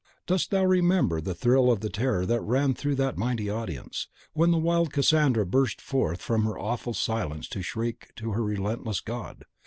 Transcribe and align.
Dost 0.25 0.49
thou 0.49 0.65
remember 0.65 1.21
the 1.21 1.35
thrill 1.35 1.71
of 1.71 1.79
terror 1.91 2.25
that 2.25 2.41
ran 2.41 2.73
through 2.73 2.95
that 2.95 3.19
mighty 3.19 3.51
audience, 3.51 4.07
when 4.33 4.49
the 4.49 4.57
wild 4.57 4.91
Cassandra 4.91 5.45
burst 5.45 5.79
from 5.79 6.43
her 6.43 6.57
awful 6.57 6.95
silence 6.95 7.47
to 7.49 7.61
shriek 7.61 8.11
to 8.15 8.31
her 8.31 8.41
relentless 8.43 8.99
god! 8.99 9.45